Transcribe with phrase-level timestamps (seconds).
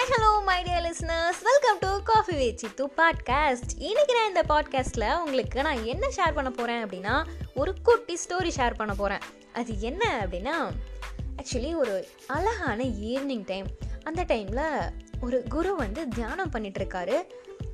[0.00, 6.34] Listeners welcome to coffee with Siddhu podcast இன்றைக்கி நான் இந்த பாட்காஸ்ட்டில் உங்களுக்கு நான் என்ன ஷேர்
[6.34, 9.20] பண்ண போகிறேன் அப்படின்னா ஒரு குட்டி ஸ்டோரி ஷேர் பண்ண போகிறேன்
[9.52, 10.54] அது என்ன அப்படின்னா
[11.36, 13.66] ஆக்சுவலி ஒரு அழகான ஈவினிங் டைம்
[14.04, 14.90] அந்த டைமில்
[15.20, 17.22] ஒரு குரு வந்து தியானம் பண்ணிகிட்ருக்காரு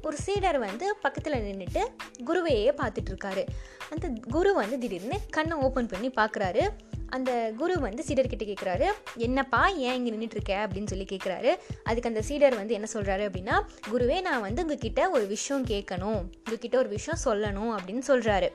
[0.02, 1.84] ஒரு சீடர் வந்து பக்கத்தில் நின்றுட்டு
[2.24, 3.46] குருவையே பார்த்துட்ருக்காரு
[3.90, 6.68] அந்த குரு வந்து திடீர்னு கண்ணை ஓப்பன் பண்ணி பார்க்குறாரு.
[7.08, 8.86] அந்த குரு வந்து சீடர்கிட்ட கேட்குறாரு
[9.16, 13.60] என்னப்பா ஏன் இங்கே நின்றுட்டுருக்க அப்படின்னு சொல்லி கேட்குறாரு அதுக்கு அந்த சீடர் வந்து என்ன சொல்கிறாரு அப்படின்னா
[13.92, 16.22] குருவே நான் வந்து உங்ககிட்ட ஒரு விஷயம் கேட்கணும்.
[16.44, 18.48] உங்ககிட்ட ஒரு விஷயம் சொல்லணும் அப்படின்னு சொல்கிறாரு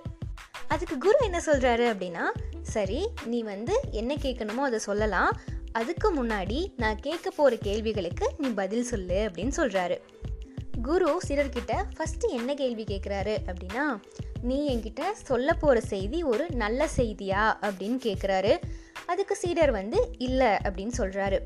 [0.68, 2.24] அதுக்கு குரு என்ன சொல்கிறாரு அப்படின்னா
[2.62, 5.40] சரி நீ வந்து என்ன கேட்கணுமோ அதை சொல்லலாம்.
[5.72, 9.98] அதுக்கு முன்னாடி நான் கேட்க போகிற கேள்விகளுக்கு நீ பதில் சொல்லு அப்படின்னு சொல்கிறாரு
[10.82, 14.02] குரு சிலர்கிட்ட ஃபஸ்ட்டு என்ன கேள்வி கேட்குறாரு அப்படின்னா
[14.42, 18.62] நீ என்கிட்ட சொல்ல போகிற செய்தி ஒரு நல்ல செய்தியா அப்படின்னு கேட்குறாரு
[19.06, 21.40] அதுக்கு சீடர் வந்து இல்லை அப்படின்னு சொல்கிறாரு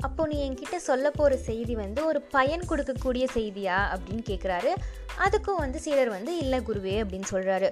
[0.00, 4.72] அப்போ நீ என்கிட்ட சொல்ல போகிற செய்தி வந்து ஒரு பயன் கொடுக்கக்கூடிய செய்தியா அப்படின்னு கேட்குறாரு
[5.18, 7.70] அதுக்கும் வந்து சீடர் வந்து இல்லை குருவே அப்படின்னு சொல்கிறாரு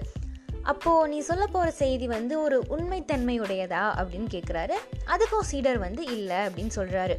[0.63, 4.73] அப்போது நீ சொல்ல போகிற செய்தி வந்து ஒரு உண்மைத்தன்மையுடையதா அப்படின்னு கேட்குறாரு
[5.05, 7.17] அதுக்கும் சீடர் வந்து இல்லை அப்படின்னு சொல்கிறாரு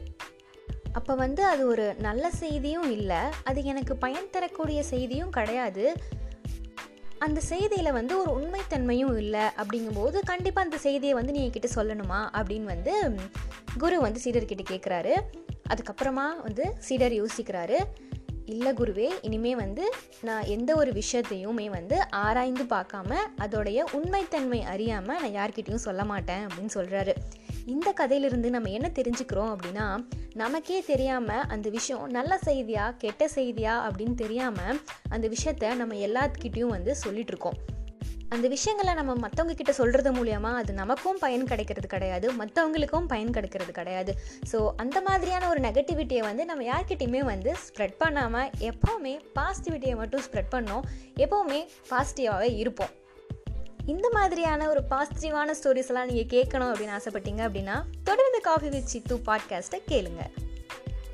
[0.92, 3.16] அப்போ வந்து அது ஒரு நல்ல செய்தியும் இல்லை.
[3.44, 5.92] அது எனக்கு பயன் தரக்கூடிய செய்தியும் கிடையாது.
[7.19, 12.62] அந்த செய்தியில் வந்து ஒரு உண்மைத்தன்மையும் இல்லை அப்படிங்கும்போது கண்டிப்பாக அந்த செய்தியை வந்து நீ என்கிட்ட சொல்லணுமா அப்படின்னு
[12.62, 13.14] வந்து
[13.78, 15.12] குரு வந்து சீடர்கிட்ட கேட்குறாரு
[15.69, 17.78] அதுக்கப்புறமா வந்து சீடர் யோசிக்கிறாரு.
[18.47, 25.51] இல்லை குருவே இனிமே வந்து நான் எந்த ஒரு விஷயத்தையுமே வந்து ஆராய்ந்து பார்க்காம அதோடைய உண்மைத்தன்மை அறியாமல் நான்
[25.51, 27.14] யார்கிட்டையும் சொல்ல மாட்டேன் அப்படின்னு சொல்கிறாரு
[27.67, 29.86] இந்த கதையிலிருந்து நம்ம என்ன தெரிஞ்சுக்கிறோம் அப்படின்னா
[30.34, 36.97] நமக்கே தெரியாமல் அந்த விஷயம் நல்ல செய்தியா கெட்ட செய்தியா அப்படின்னு தெரியாமல் அந்த விஷயத்த நம்ம எல்லாத்துக்கிட்டேயும் வந்து
[37.05, 37.58] சொல்லிகிட்ருக்கோம்
[38.28, 43.73] அந்த விஷயங்களை நம்ம மற்றவங்க கிட்ட சொல்கிறது மூலயமா அது நமக்கும் பயன் கிடைக்கிறது கிடையாது மற்றவங்களுக்கும் பயன் கிடைக்கிறது
[43.73, 44.14] கிடையாது.
[44.53, 50.55] ஸோ அந்த மாதிரியான ஒரு நெகட்டிவிட்டியை வந்து நம்ம யார்கிட்டையுமே வந்து ஸ்ப்ரெட் பண்ணாமல் எப்போவுமே பாசிட்டிவிட்டியை மட்டும் ஸ்ப்ரெட்
[50.55, 50.86] பண்ணோம்.
[51.17, 52.95] எப்போவுமே பாசிட்டிவாகவே இருப்போம்.
[53.86, 59.17] இந்த மாதிரியான ஒரு பாசிட்டிவான ஸ்டோரிஸ் எல்லாம் நீங்கள் கேட்கணும் அப்படின்னு ஆசைப்பட்டீங்க அப்படின்னா தொடர்ந்து காஃபி வித் சித்து
[59.17, 60.20] பாட்காஸ்ட்டை கேளுங்க.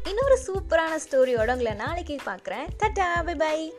[0.05, 2.67] இன்னொரு சூப்பரான ஸ்டோரியோட உங்களை நாளைக்கு பார்க்குறேன்.
[2.79, 3.75] Ta-ta by by